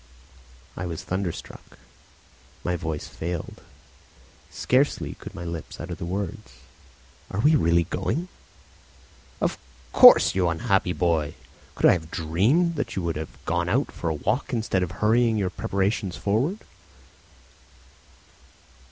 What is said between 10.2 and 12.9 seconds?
you unhappy boy! Could I have dreamed